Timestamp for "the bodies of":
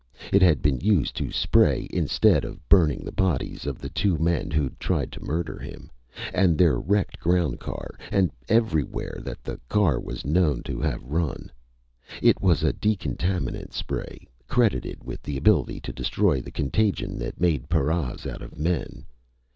3.05-3.77